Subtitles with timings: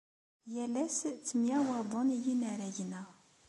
[0.53, 3.03] Yal ass ttemyawaḍen yinaragen-a.